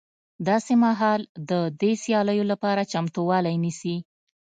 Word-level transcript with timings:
داسې 0.47 0.73
مهال 0.85 1.21
د 1.49 1.51
دې 1.81 1.91
سیالیو 2.03 2.45
لپاره 2.51 2.89
چمتوالی 2.93 3.55
نیسي 3.63 3.95